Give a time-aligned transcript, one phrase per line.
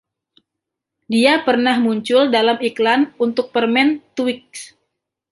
[1.13, 4.41] Dia pernah muncul dalam iklan untuk permen Twix.